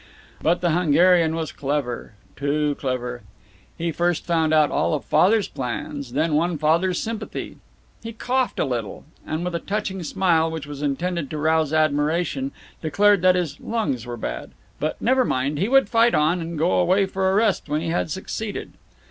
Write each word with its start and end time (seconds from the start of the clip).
But 0.41 0.61
the 0.61 0.71
Hungarian 0.71 1.35
was 1.35 1.51
clever, 1.51 2.13
too 2.35 2.75
clever. 2.79 3.21
He 3.77 3.91
first 3.91 4.25
found 4.25 4.51
out 4.51 4.71
all 4.71 4.95
of 4.95 5.05
Father's 5.05 5.47
plans, 5.47 6.13
then 6.13 6.33
won 6.33 6.57
Father's 6.57 6.99
sympathy. 6.99 7.57
He 8.01 8.11
coughed 8.11 8.59
a 8.59 8.65
little, 8.65 9.03
and 9.27 9.45
with 9.45 9.53
a 9.53 9.59
touching 9.59 10.01
smile 10.01 10.49
which 10.49 10.65
was 10.65 10.81
intended 10.81 11.29
to 11.29 11.37
rouse 11.37 11.71
admiration, 11.71 12.51
declared 12.81 13.21
that 13.21 13.35
his 13.35 13.59
lungs 13.59 14.07
were 14.07 14.17
bad, 14.17 14.53
but 14.79 14.99
never 14.99 15.23
mind, 15.23 15.59
he 15.59 15.69
would 15.69 15.87
fight 15.87 16.15
on, 16.15 16.41
and 16.41 16.57
go 16.57 16.71
away 16.79 17.05
for 17.05 17.29
a 17.29 17.35
rest 17.35 17.69
when 17.69 17.81
he 17.81 17.89
had 17.89 18.09
succeeded. 18.09 18.73